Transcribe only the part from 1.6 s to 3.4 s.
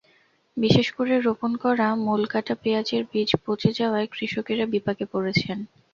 করা মূলকাটা পেঁয়াজের বীজ